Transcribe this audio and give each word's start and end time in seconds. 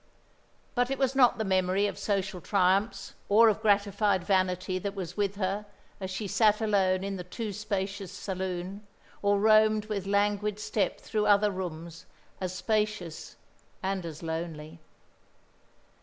But 0.73 0.89
it 0.89 0.97
was 0.97 1.13
not 1.15 1.37
the 1.37 1.45
memory 1.45 1.85
of 1.85 1.95
social 1.99 2.41
triumphs 2.41 3.13
or 3.29 3.49
of 3.49 3.61
gratified 3.61 4.23
vanity 4.23 4.79
that 4.79 4.95
was 4.95 5.15
with 5.15 5.35
her 5.35 5.67
as 5.99 6.09
she 6.09 6.27
sat 6.27 6.59
alone 6.59 7.03
in 7.03 7.17
the 7.17 7.23
too 7.23 7.53
spacious 7.53 8.11
saloon, 8.11 8.87
or 9.21 9.37
roamed 9.39 9.85
with 9.85 10.07
languid 10.07 10.59
step 10.59 10.99
through 10.99 11.27
other 11.27 11.51
rooms 11.51 12.07
as 12.39 12.51
spacious 12.55 13.35
and 13.83 14.03
as 14.03 14.23
lonely. 14.23 14.79